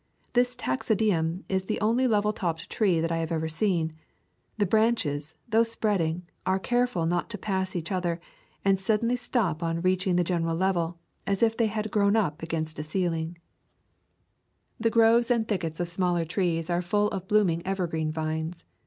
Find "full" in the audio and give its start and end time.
16.81-17.07